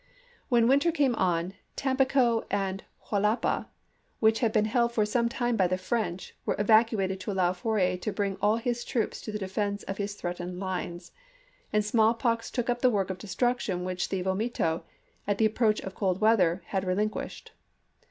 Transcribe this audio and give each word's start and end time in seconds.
When 0.49 0.67
winter 0.67 0.91
came 0.91 1.13
on, 1.13 1.53
Tampico 1.75 2.47
and 2.49 2.83
Jalapa, 3.11 3.67
which 4.19 4.39
had 4.39 4.51
been 4.51 4.65
held 4.65 4.93
for 4.93 5.05
some 5.05 5.29
time 5.29 5.55
by 5.55 5.67
the 5.67 5.77
French, 5.77 6.33
were 6.43 6.55
evacuated 6.57 7.19
to 7.19 7.31
allow 7.31 7.53
Forey 7.53 7.97
to 7.97 8.11
bring 8.11 8.35
all 8.37 8.55
his 8.55 8.83
troops 8.83 9.21
to 9.21 9.31
the 9.31 9.37
defense 9.37 9.83
of 9.83 9.97
his 9.99 10.15
threatened 10.15 10.59
lines, 10.59 11.11
and 11.71 11.85
small 11.85 12.15
pox 12.15 12.49
took 12.49 12.67
up 12.67 12.81
the 12.81 12.89
work 12.89 13.11
of 13.11 13.19
destruction 13.19 13.83
which 13.85 14.09
the 14.09 14.23
vomito, 14.23 14.85
at 15.27 15.37
the 15.37 15.45
approach 15.45 15.79
of 15.81 15.93
cold 15.93 16.19
weather, 16.19 16.63
had 16.69 16.83
relinquished. 16.83 17.51